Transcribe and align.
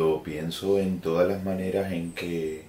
Cuando 0.00 0.22
pienso 0.22 0.78
en 0.78 1.02
todas 1.02 1.28
las 1.28 1.44
maneras 1.44 1.92
en 1.92 2.14
que 2.14 2.64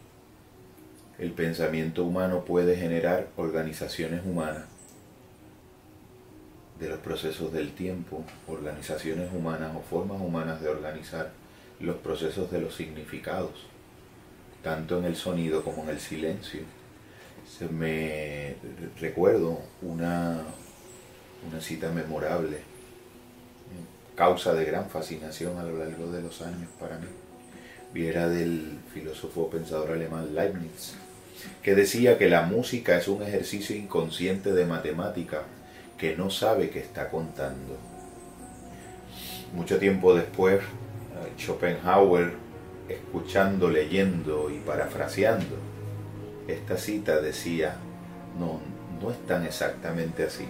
el 1.17 1.31
pensamiento 1.31 2.03
humano 2.03 2.43
puede 2.43 2.75
generar 2.75 3.29
organizaciones 3.37 4.25
humanas, 4.25 4.65
de 6.77 6.89
los 6.89 6.99
procesos 6.99 7.53
del 7.53 7.71
tiempo, 7.71 8.25
organizaciones 8.49 9.31
humanas 9.33 9.73
o 9.77 9.79
formas 9.79 10.19
humanas 10.19 10.61
de 10.61 10.67
organizar 10.67 11.31
los 11.79 11.95
procesos 11.99 12.51
de 12.51 12.59
los 12.59 12.75
significados, 12.75 13.65
tanto 14.61 14.99
en 14.99 15.05
el 15.05 15.15
sonido 15.15 15.63
como 15.63 15.83
en 15.83 15.89
el 15.91 16.01
silencio. 16.01 16.63
Se 17.47 17.69
me 17.69 18.57
recuerdo 18.99 19.57
una, 19.81 20.41
una 21.49 21.61
cita 21.61 21.91
memorable, 21.91 22.57
causa 24.15 24.53
de 24.53 24.65
gran 24.65 24.89
fascinación 24.89 25.57
a 25.57 25.63
lo 25.63 25.77
largo 25.77 26.11
de 26.11 26.21
los 26.21 26.41
años 26.41 26.69
para 26.77 26.97
mí, 26.97 27.07
y 27.93 28.05
era 28.05 28.29
del 28.29 28.79
filósofo 28.93 29.49
pensador 29.49 29.91
alemán 29.91 30.33
Leibniz, 30.33 30.93
que 31.61 31.75
decía 31.75 32.17
que 32.17 32.29
la 32.29 32.43
música 32.43 32.97
es 32.97 33.07
un 33.07 33.23
ejercicio 33.23 33.75
inconsciente 33.75 34.53
de 34.53 34.65
matemática 34.65 35.43
que 35.97 36.15
no 36.15 36.29
sabe 36.29 36.69
que 36.69 36.79
está 36.79 37.09
contando. 37.09 37.77
Mucho 39.53 39.77
tiempo 39.77 40.15
después, 40.15 40.61
Schopenhauer, 41.37 42.33
escuchando, 42.87 43.69
leyendo 43.69 44.49
y 44.49 44.59
parafraseando 44.59 45.57
esta 46.47 46.77
cita, 46.77 47.21
decía, 47.21 47.75
no, 48.39 48.59
no 49.01 49.11
es 49.11 49.25
tan 49.25 49.45
exactamente 49.45 50.23
así. 50.23 50.45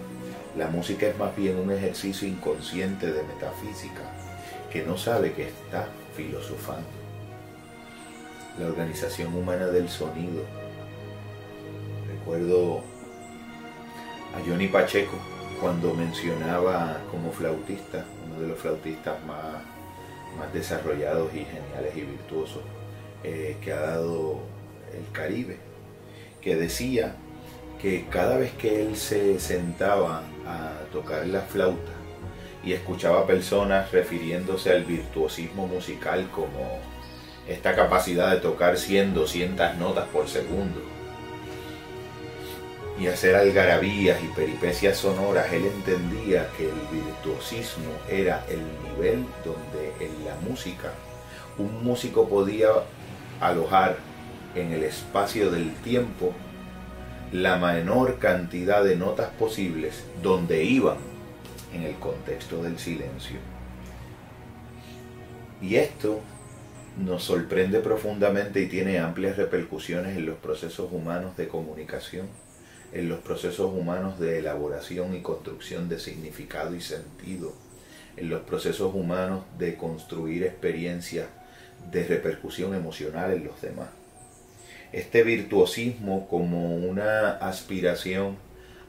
La 0.56 0.68
música 0.68 1.06
es 1.06 1.18
más 1.18 1.36
bien 1.36 1.56
un 1.56 1.70
ejercicio 1.70 2.28
inconsciente 2.28 3.12
de 3.12 3.22
metafísica 3.22 4.02
que 4.70 4.84
no 4.84 4.96
sabe 4.96 5.32
que 5.32 5.48
está 5.48 5.88
filosofando. 6.16 7.01
La 8.58 8.66
organización 8.66 9.34
humana 9.34 9.66
del 9.66 9.88
sonido. 9.88 10.44
Recuerdo 12.08 12.82
a 14.34 14.46
Johnny 14.46 14.68
Pacheco 14.68 15.16
cuando 15.60 15.94
mencionaba 15.94 17.00
como 17.10 17.32
flautista, 17.32 18.04
uno 18.26 18.42
de 18.42 18.48
los 18.48 18.58
flautistas 18.58 19.24
más, 19.24 19.62
más 20.38 20.52
desarrollados 20.52 21.32
y 21.32 21.44
geniales 21.44 21.96
y 21.96 22.00
virtuosos 22.02 22.62
eh, 23.24 23.56
que 23.62 23.72
ha 23.72 23.80
dado 23.80 24.40
el 24.92 25.10
Caribe, 25.12 25.58
que 26.40 26.56
decía 26.56 27.14
que 27.80 28.06
cada 28.10 28.36
vez 28.36 28.52
que 28.52 28.82
él 28.82 28.96
se 28.96 29.40
sentaba 29.40 30.22
a 30.46 30.72
tocar 30.92 31.26
la 31.26 31.40
flauta 31.40 31.92
y 32.64 32.72
escuchaba 32.72 33.26
personas 33.26 33.90
refiriéndose 33.92 34.70
al 34.70 34.84
virtuosismo 34.84 35.66
musical 35.66 36.28
como 36.30 36.78
esta 37.48 37.74
capacidad 37.74 38.30
de 38.30 38.40
tocar 38.40 38.78
100, 38.78 39.14
200 39.14 39.76
notas 39.76 40.06
por 40.08 40.28
segundo, 40.28 40.80
y 42.98 43.06
hacer 43.06 43.34
algarabías 43.34 44.22
y 44.22 44.28
peripecias 44.28 44.98
sonoras, 44.98 45.52
él 45.52 45.64
entendía 45.66 46.48
que 46.56 46.64
el 46.64 46.80
virtuosismo 46.92 47.90
era 48.08 48.44
el 48.48 48.60
nivel 48.84 49.24
donde 49.44 49.92
en 49.98 50.24
la 50.24 50.36
música 50.48 50.92
un 51.58 51.82
músico 51.82 52.28
podía 52.28 52.68
alojar 53.40 53.96
en 54.54 54.72
el 54.72 54.84
espacio 54.84 55.50
del 55.50 55.74
tiempo 55.76 56.32
la 57.32 57.56
menor 57.56 58.18
cantidad 58.18 58.84
de 58.84 58.96
notas 58.96 59.30
posibles 59.30 60.04
donde 60.22 60.64
iban 60.64 60.98
en 61.72 61.82
el 61.82 61.94
contexto 61.94 62.62
del 62.62 62.78
silencio. 62.78 63.38
Y 65.62 65.76
esto 65.76 66.20
nos 66.98 67.24
sorprende 67.24 67.80
profundamente 67.80 68.60
y 68.60 68.66
tiene 68.66 68.98
amplias 68.98 69.36
repercusiones 69.36 70.16
en 70.16 70.26
los 70.26 70.36
procesos 70.38 70.92
humanos 70.92 71.36
de 71.36 71.48
comunicación 71.48 72.26
en 72.92 73.08
los 73.08 73.20
procesos 73.20 73.72
humanos 73.72 74.18
de 74.20 74.38
elaboración 74.38 75.14
y 75.16 75.22
construcción 75.22 75.88
de 75.88 75.98
significado 75.98 76.74
y 76.74 76.80
sentido, 76.80 77.54
en 78.16 78.28
los 78.28 78.42
procesos 78.42 78.94
humanos 78.94 79.44
de 79.58 79.76
construir 79.76 80.44
experiencias 80.44 81.26
de 81.90 82.04
repercusión 82.04 82.74
emocional 82.74 83.32
en 83.32 83.44
los 83.44 83.60
demás. 83.62 83.88
Este 84.92 85.22
virtuosismo 85.22 86.28
como 86.28 86.76
una 86.76 87.30
aspiración 87.30 88.36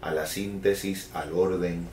a 0.01 0.11
la 0.11 0.25
síntesis, 0.25 1.09
al 1.13 1.31
orden, 1.31 1.87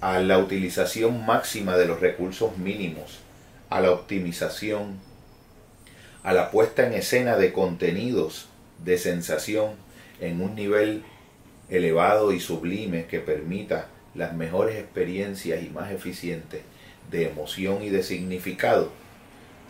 a 0.00 0.18
la 0.20 0.38
utilización 0.38 1.26
máxima 1.26 1.76
de 1.76 1.86
los 1.86 2.00
recursos 2.00 2.56
mínimos, 2.56 3.18
a 3.68 3.82
la 3.82 3.92
optimización, 3.92 4.98
a 6.28 6.34
la 6.34 6.50
puesta 6.50 6.86
en 6.86 6.92
escena 6.92 7.38
de 7.38 7.54
contenidos 7.54 8.48
de 8.84 8.98
sensación 8.98 9.70
en 10.20 10.42
un 10.42 10.54
nivel 10.54 11.02
elevado 11.70 12.32
y 12.32 12.38
sublime 12.38 13.06
que 13.06 13.18
permita 13.18 13.88
las 14.14 14.34
mejores 14.34 14.76
experiencias 14.76 15.62
y 15.62 15.70
más 15.70 15.90
eficientes 15.90 16.60
de 17.10 17.30
emoción 17.30 17.82
y 17.82 17.88
de 17.88 18.02
significado, 18.02 18.92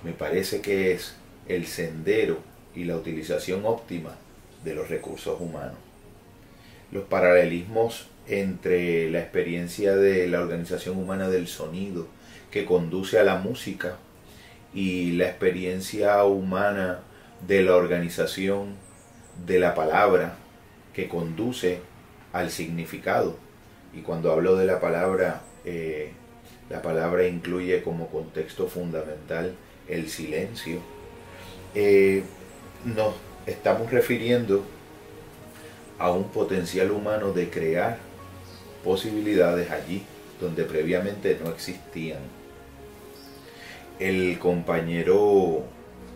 me 0.03 0.11
parece 0.11 0.61
que 0.61 0.91
es 0.91 1.15
el 1.47 1.65
sendero 1.65 2.41
y 2.75 2.87
la 2.87 2.97
utilización 2.97 3.65
óptima 3.65 4.17
de 4.65 4.75
los 4.75 4.89
recursos 4.89 5.41
humanos. 5.41 5.79
Los 6.91 7.05
paralelismos 7.05 8.09
entre 8.27 9.09
la 9.13 9.21
experiencia 9.21 9.95
de 9.95 10.27
la 10.27 10.41
organización 10.41 10.99
humana 10.99 11.29
del 11.29 11.47
sonido 11.47 12.09
que 12.51 12.65
conduce 12.65 13.17
a 13.21 13.23
la 13.23 13.37
música 13.37 13.99
y 14.75 15.13
la 15.13 15.27
experiencia 15.27 16.25
humana 16.25 17.01
de 17.47 17.63
la 17.63 17.77
organización 17.77 18.77
de 19.47 19.59
la 19.59 19.75
palabra 19.75 20.37
que 20.93 21.09
conduce 21.09 21.81
al 22.33 22.51
significado. 22.51 23.37
Y 23.95 24.01
cuando 24.01 24.33
hablo 24.33 24.57
de 24.57 24.67
la 24.67 24.81
palabra, 24.81 25.43
eh, 25.65 26.13
la 26.69 26.83
palabra 26.83 27.27
incluye 27.27 27.83
como 27.83 28.09
contexto 28.09 28.69
fundamental 28.69 29.55
el 29.89 30.09
silencio. 30.09 30.81
Eh, 31.75 32.23
nos 32.85 33.15
estamos 33.47 33.91
refiriendo 33.91 34.65
a 35.99 36.11
un 36.11 36.29
potencial 36.29 36.91
humano 36.91 37.33
de 37.33 37.51
crear 37.51 37.99
posibilidades 38.85 39.71
allí 39.71 40.05
donde 40.41 40.65
previamente 40.65 41.39
no 41.43 41.51
existían. 41.51 42.21
El 43.99 44.39
compañero 44.39 45.63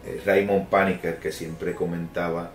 eh, 0.07 0.21
Raymond 0.25 0.69
Paniker, 0.69 1.19
que 1.19 1.33
siempre 1.33 1.75
comentaba 1.75 2.53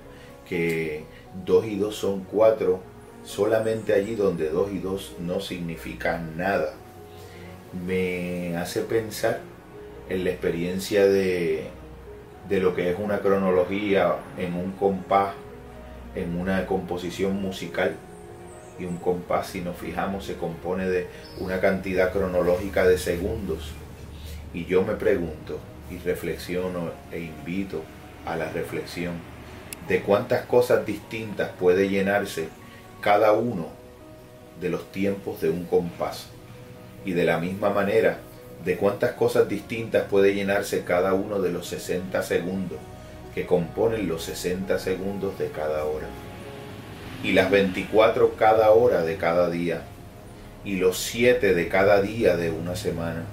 que 0.47 1.03
dos 1.45 1.65
y 1.65 1.77
dos 1.77 1.95
son 1.95 2.23
cuatro, 2.23 2.79
solamente 3.23 3.93
allí 3.93 4.15
donde 4.15 4.49
dos 4.49 4.71
y 4.71 4.79
dos 4.79 5.15
no 5.19 5.41
significan 5.41 6.37
nada. 6.37 6.73
Me 7.85 8.55
hace 8.55 8.81
pensar 8.81 9.41
en 10.09 10.23
la 10.23 10.29
experiencia 10.29 11.05
de, 11.05 11.67
de 12.47 12.59
lo 12.61 12.73
que 12.73 12.89
es 12.89 12.97
una 12.97 13.19
cronología 13.19 14.15
en 14.37 14.53
un 14.53 14.71
compás, 14.71 15.33
en 16.15 16.39
una 16.39 16.65
composición 16.65 17.41
musical. 17.41 17.95
Y 18.79 18.85
un 18.85 18.97
compás, 18.97 19.47
si 19.47 19.61
nos 19.61 19.75
fijamos, 19.75 20.25
se 20.25 20.35
compone 20.35 20.87
de 20.87 21.07
una 21.39 21.59
cantidad 21.59 22.13
cronológica 22.13 22.87
de 22.87 22.97
segundos. 22.97 23.73
Y 24.53 24.65
yo 24.65 24.83
me 24.83 24.93
pregunto 24.93 25.59
y 25.89 25.97
reflexiono 25.97 26.91
e 27.11 27.19
invito 27.19 27.83
a 28.25 28.35
la 28.35 28.49
reflexión 28.49 29.13
de 29.87 30.01
cuántas 30.01 30.45
cosas 30.45 30.85
distintas 30.85 31.51
puede 31.59 31.89
llenarse 31.89 32.49
cada 33.01 33.31
uno 33.33 33.67
de 34.59 34.69
los 34.69 34.91
tiempos 34.91 35.41
de 35.41 35.49
un 35.49 35.65
compás. 35.65 36.27
Y 37.05 37.13
de 37.13 37.23
la 37.23 37.39
misma 37.39 37.69
manera, 37.69 38.17
de 38.65 38.75
cuántas 38.75 39.13
cosas 39.13 39.47
distintas 39.47 40.03
puede 40.03 40.33
llenarse 40.33 40.83
cada 40.83 41.13
uno 41.13 41.39
de 41.39 41.51
los 41.51 41.67
60 41.67 42.21
segundos 42.23 42.79
que 43.37 43.45
componen 43.45 44.09
los 44.09 44.23
60 44.23 44.79
segundos 44.79 45.37
de 45.37 45.49
cada 45.49 45.85
hora. 45.85 46.07
Y 47.23 47.33
las 47.33 47.51
24 47.51 48.33
cada 48.33 48.71
hora 48.71 49.03
de 49.03 49.17
cada 49.17 49.49
día. 49.51 49.83
Y 50.65 50.77
los 50.77 50.97
7 50.97 51.53
de 51.53 51.67
cada 51.67 52.01
día 52.01 52.35
de 52.35 52.49
una 52.49 52.75
semana. 52.75 53.25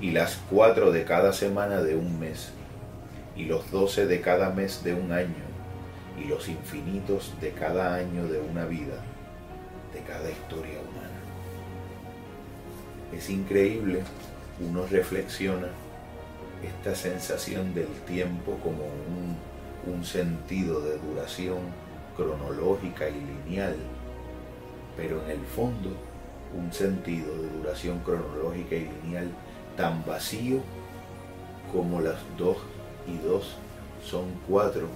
Y 0.00 0.12
las 0.12 0.40
4 0.50 0.92
de 0.92 1.04
cada 1.04 1.32
semana 1.32 1.82
de 1.82 1.94
un 1.94 2.18
mes. 2.18 2.52
Y 3.36 3.44
los 3.44 3.70
12 3.70 4.06
de 4.06 4.20
cada 4.20 4.50
mes 4.50 4.82
de 4.82 4.94
un 4.94 5.12
año 5.12 5.50
y 6.18 6.24
los 6.24 6.48
infinitos 6.48 7.32
de 7.40 7.52
cada 7.52 7.94
año 7.94 8.26
de 8.26 8.40
una 8.40 8.66
vida, 8.66 9.02
de 9.94 10.00
cada 10.00 10.30
historia 10.30 10.78
humana. 10.80 11.20
Es 13.16 13.30
increíble, 13.30 14.02
uno 14.60 14.86
reflexiona 14.86 15.68
esta 16.62 16.94
sensación 16.94 17.74
del 17.74 17.88
tiempo 18.06 18.58
como 18.62 18.84
un, 18.84 19.36
un 19.92 20.04
sentido 20.04 20.80
de 20.80 20.98
duración 20.98 21.58
cronológica 22.16 23.08
y 23.08 23.14
lineal, 23.14 23.76
pero 24.96 25.22
en 25.24 25.30
el 25.30 25.46
fondo 25.46 25.90
un 26.56 26.72
sentido 26.72 27.34
de 27.40 27.48
duración 27.48 28.00
cronológica 28.00 28.74
y 28.74 28.90
lineal 29.02 29.28
tan 29.76 30.04
vacío 30.04 30.60
como 31.72 32.00
las 32.00 32.18
dos 32.36 32.56
y 33.06 33.18
dos 33.18 33.56
son 34.04 34.24
cuatro 34.48 34.88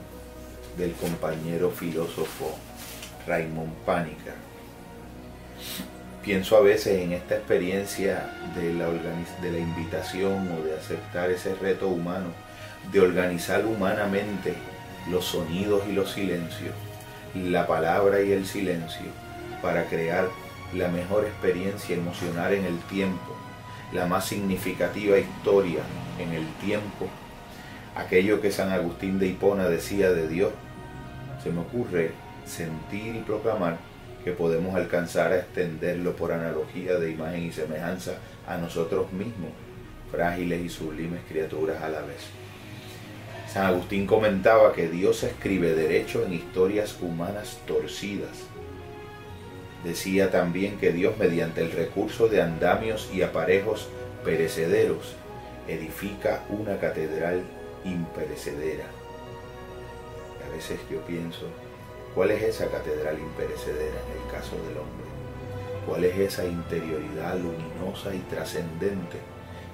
del 0.77 0.93
compañero 0.93 1.71
filósofo 1.71 2.57
Raymond 3.27 3.73
Pánica. 3.87 4.35
Pienso 6.25 6.57
a 6.57 6.61
veces 6.61 7.03
en 7.03 7.13
esta 7.13 7.37
experiencia 7.37 8.31
de 8.57 8.73
la, 8.73 8.89
de 8.89 9.53
la 9.53 9.59
invitación 9.59 10.51
o 10.53 10.65
de 10.65 10.75
aceptar 10.75 11.31
ese 11.31 11.55
reto 11.55 11.89
humano, 11.89 12.29
de 12.93 13.01
organizar 13.01 13.65
humanamente 13.67 14.55
los 15.11 15.27
sonidos 15.27 15.83
y 15.87 15.93
los 15.93 16.13
silencios, 16.13 16.75
la 17.35 17.67
palabra 17.67 18.23
y 18.23 18.33
el 18.33 18.47
silencio, 18.47 19.07
para 19.61 19.85
crear 19.85 20.29
la 20.75 20.89
mejor 20.89 21.25
experiencia 21.25 21.95
emocional 21.95 22.55
en 22.55 22.65
el 22.65 22.79
tiempo, 22.81 23.37
la 23.95 24.07
más 24.07 24.27
significativa 24.27 25.17
historia 25.17 25.81
en 26.19 26.33
el 26.33 26.47
tiempo, 26.55 27.09
aquello 27.97 28.41
que 28.41 28.51
San 28.51 28.73
Agustín 28.73 29.19
de 29.19 29.29
Hipona 29.29 29.69
decía 29.69 30.11
de 30.11 30.29
Dios, 30.29 30.53
se 31.43 31.51
me 31.51 31.61
ocurre 31.61 32.11
sentir 32.45 33.15
y 33.15 33.21
proclamar 33.21 33.79
que 34.25 34.33
podemos 34.33 34.75
alcanzar 34.75 35.33
a 35.33 35.39
extenderlo 35.39 36.17
por 36.17 36.33
analogía 36.33 36.95
de 36.95 37.13
imagen 37.13 37.45
y 37.45 37.53
semejanza 37.53 38.17
a 38.49 38.57
nosotros 38.57 39.13
mismos, 39.13 39.51
frágiles 40.11 40.65
y 40.65 40.69
sublimes 40.69 41.21
criaturas 41.29 41.81
a 41.83 41.89
la 41.89 42.01
vez. 42.01 42.27
San 43.47 43.67
Agustín 43.67 44.07
comentaba 44.07 44.73
que 44.73 44.89
Dios 44.89 45.23
escribe 45.23 45.75
derecho 45.75 46.25
en 46.25 46.33
historias 46.33 46.97
humanas 47.01 47.61
torcidas. 47.67 48.43
Decía 49.85 50.31
también 50.31 50.79
que 50.79 50.93
Dios 50.93 51.19
mediante 51.19 51.61
el 51.61 51.73
recurso 51.73 52.29
de 52.29 52.41
andamios 52.41 53.11
y 53.13 53.23
aparejos 53.23 53.89
perecederos 54.25 55.15
edifica 55.69 56.45
una 56.49 56.79
catedral 56.79 57.43
imperecedera. 57.85 58.87
Y 60.41 60.51
a 60.51 60.55
veces 60.55 60.79
yo 60.91 61.01
pienso, 61.03 61.47
¿Cuál 62.15 62.31
es 62.31 62.45
esa 62.45 62.69
catedral 62.69 63.19
imperecedera 63.19 63.97
en 64.07 64.23
el 64.23 64.31
caso 64.31 64.55
del 64.69 64.79
hombre? 64.79 65.07
¿Cuál 65.85 66.05
es 66.05 66.17
esa 66.17 66.45
interioridad 66.45 67.37
luminosa 67.37 68.15
y 68.15 68.21
trascendente 68.31 69.19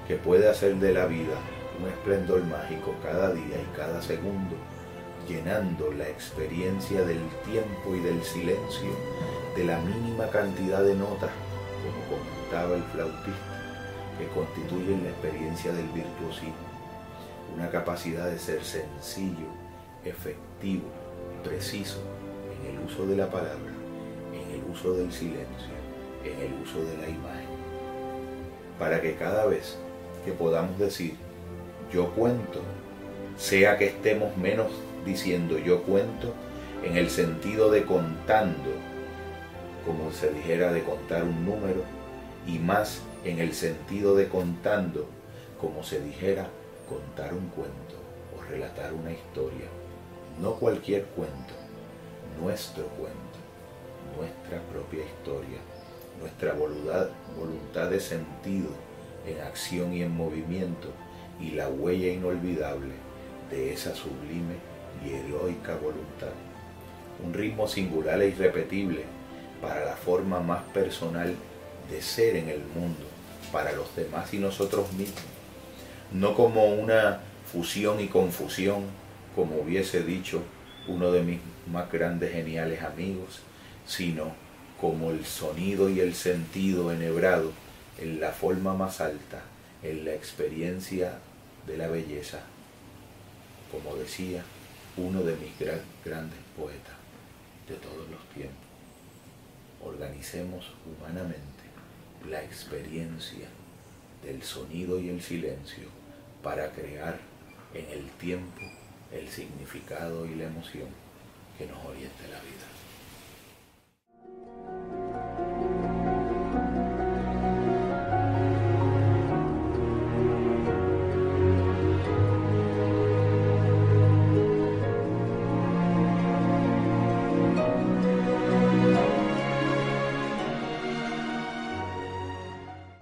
que 0.08 0.16
puede 0.16 0.48
hacer 0.48 0.76
de 0.76 0.94
la 0.94 1.04
vida 1.04 1.36
un 1.78 1.88
esplendor 1.88 2.42
mágico 2.44 2.94
cada 3.02 3.30
día 3.34 3.60
y 3.60 3.76
cada 3.76 4.00
segundo, 4.00 4.56
llenando 5.30 5.92
la 5.92 6.08
experiencia 6.08 7.04
del 7.04 7.20
tiempo 7.44 7.94
y 7.94 8.00
del 8.00 8.20
silencio 8.24 8.90
de 9.56 9.64
la 9.64 9.78
mínima 9.80 10.26
cantidad 10.28 10.82
de 10.82 10.96
notas, 10.96 11.30
como 11.84 12.18
comentaba 12.18 12.74
el 12.74 12.82
flautista, 12.84 13.60
que 14.18 14.26
constituyen 14.28 15.04
la 15.04 15.10
experiencia 15.10 15.72
del 15.72 15.86
virtuosismo, 15.88 16.68
una 17.54 17.70
capacidad 17.70 18.28
de 18.28 18.38
ser 18.38 18.64
sencillo, 18.64 19.46
efectivo, 20.04 20.88
preciso, 21.44 22.00
en 22.58 22.74
el 22.74 22.84
uso 22.84 23.06
de 23.06 23.16
la 23.16 23.30
palabra, 23.30 23.72
en 24.34 24.60
el 24.60 24.70
uso 24.70 24.94
del 24.94 25.12
silencio, 25.12 25.74
en 26.24 26.40
el 26.40 26.60
uso 26.60 26.84
de 26.84 26.96
la 26.96 27.08
imagen, 27.08 27.48
para 28.80 29.00
que 29.00 29.14
cada 29.14 29.46
vez 29.46 29.78
que 30.24 30.32
podamos 30.32 30.76
decir 30.78 31.14
yo 31.92 32.10
cuento, 32.10 32.60
sea 33.36 33.78
que 33.78 33.86
estemos 33.86 34.36
menos 34.36 34.70
diciendo 35.04 35.58
yo 35.58 35.82
cuento 35.82 36.34
en 36.84 36.96
el 36.96 37.10
sentido 37.10 37.70
de 37.70 37.84
contando, 37.84 38.70
como 39.86 40.12
se 40.12 40.32
dijera 40.32 40.72
de 40.72 40.82
contar 40.82 41.24
un 41.24 41.44
número, 41.44 41.82
y 42.46 42.58
más 42.58 43.02
en 43.24 43.38
el 43.38 43.52
sentido 43.52 44.14
de 44.14 44.28
contando, 44.28 45.06
como 45.60 45.82
se 45.82 46.00
dijera 46.00 46.48
contar 46.88 47.34
un 47.34 47.48
cuento 47.48 47.96
o 48.36 48.42
relatar 48.50 48.92
una 48.94 49.12
historia, 49.12 49.66
no 50.40 50.54
cualquier 50.54 51.04
cuento, 51.04 51.54
nuestro 52.40 52.84
cuento, 52.88 53.18
nuestra 54.16 54.60
propia 54.72 55.04
historia, 55.04 55.58
nuestra 56.18 56.54
voluntad, 56.54 57.08
voluntad 57.38 57.90
de 57.90 58.00
sentido 58.00 58.70
en 59.26 59.40
acción 59.42 59.92
y 59.92 60.02
en 60.02 60.16
movimiento 60.16 60.88
y 61.40 61.50
la 61.52 61.68
huella 61.68 62.08
inolvidable 62.08 62.94
de 63.50 63.72
esa 63.72 63.94
sublime 63.94 64.69
y 65.04 65.10
heroica 65.12 65.74
voluntad. 65.76 66.32
Un 67.24 67.34
ritmo 67.34 67.68
singular 67.68 68.20
e 68.22 68.28
irrepetible 68.28 69.04
para 69.60 69.84
la 69.84 69.96
forma 69.96 70.40
más 70.40 70.62
personal 70.72 71.34
de 71.90 72.02
ser 72.02 72.36
en 72.36 72.48
el 72.48 72.60
mundo, 72.60 73.04
para 73.52 73.72
los 73.72 73.94
demás 73.94 74.32
y 74.32 74.38
nosotros 74.38 74.92
mismos. 74.92 75.20
No 76.12 76.34
como 76.34 76.66
una 76.66 77.20
fusión 77.52 78.00
y 78.00 78.06
confusión, 78.06 78.84
como 79.34 79.56
hubiese 79.56 80.02
dicho 80.02 80.42
uno 80.88 81.12
de 81.12 81.22
mis 81.22 81.40
más 81.70 81.90
grandes 81.90 82.32
geniales 82.32 82.82
amigos, 82.82 83.40
sino 83.86 84.32
como 84.80 85.10
el 85.10 85.24
sonido 85.26 85.90
y 85.90 86.00
el 86.00 86.14
sentido 86.14 86.92
enhebrado 86.92 87.52
en 87.98 88.20
la 88.20 88.30
forma 88.30 88.74
más 88.74 89.00
alta, 89.00 89.42
en 89.82 90.04
la 90.04 90.14
experiencia 90.14 91.18
de 91.66 91.76
la 91.76 91.88
belleza, 91.88 92.40
como 93.70 93.94
decía 93.96 94.42
uno 95.00 95.22
de 95.22 95.36
mis 95.36 95.52
grandes 96.04 96.38
poetas 96.56 96.96
de 97.68 97.76
todos 97.76 98.08
los 98.10 98.22
tiempos. 98.34 98.66
Organicemos 99.82 100.72
humanamente 100.84 101.64
la 102.28 102.42
experiencia 102.42 103.48
del 104.22 104.42
sonido 104.42 105.00
y 105.00 105.08
el 105.08 105.22
silencio 105.22 105.88
para 106.42 106.70
crear 106.72 107.18
en 107.74 107.86
el 107.90 108.10
tiempo 108.12 108.60
el 109.12 109.28
significado 109.28 110.26
y 110.26 110.34
la 110.34 110.44
emoción 110.44 110.88
que 111.56 111.66
nos 111.66 111.84
oriente 111.84 112.28
la 112.30 112.40
vida. 112.40 112.79